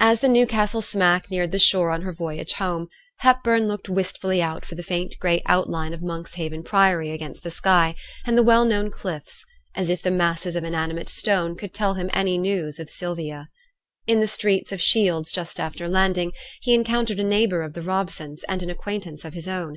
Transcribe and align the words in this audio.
As 0.00 0.20
the 0.20 0.28
Newcastle 0.30 0.80
smack 0.80 1.30
neared 1.30 1.52
the 1.52 1.58
shore 1.58 1.90
on 1.90 2.00
her 2.00 2.12
voyage 2.14 2.54
home, 2.54 2.88
Hepburn 3.18 3.68
looked 3.68 3.90
wistfully 3.90 4.40
out 4.40 4.64
for 4.64 4.74
the 4.74 4.82
faint 4.82 5.14
gray 5.20 5.42
outline 5.44 5.92
of 5.92 6.00
Monkshaven 6.00 6.62
Priory 6.62 7.10
against 7.10 7.42
the 7.42 7.50
sky, 7.50 7.94
and 8.24 8.38
the 8.38 8.42
well 8.42 8.64
known 8.64 8.90
cliffs; 8.90 9.44
as 9.74 9.90
if 9.90 10.00
the 10.00 10.10
masses 10.10 10.56
of 10.56 10.64
inanimate 10.64 11.10
stone 11.10 11.56
could 11.56 11.74
tell 11.74 11.92
him 11.92 12.08
any 12.14 12.38
news 12.38 12.78
of 12.78 12.88
Sylvia. 12.88 13.50
In 14.06 14.20
the 14.20 14.26
streets 14.28 14.72
of 14.72 14.80
Shields, 14.80 15.30
just 15.30 15.60
after 15.60 15.86
landing, 15.90 16.32
he 16.62 16.72
encountered 16.72 17.20
a 17.20 17.22
neighbour 17.24 17.60
of 17.60 17.74
the 17.74 17.82
Robsons, 17.82 18.44
and 18.44 18.62
an 18.62 18.70
acquaintance 18.70 19.26
of 19.26 19.34
his 19.34 19.46
own. 19.46 19.76